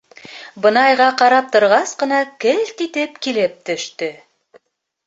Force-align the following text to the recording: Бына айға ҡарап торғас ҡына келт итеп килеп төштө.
Бына 0.63 0.85
айға 0.91 1.09
ҡарап 1.19 1.51
торғас 1.57 1.93
ҡына 2.01 2.23
келт 2.47 2.85
итеп 2.89 3.25
килеп 3.29 3.63
төштө. 3.71 4.15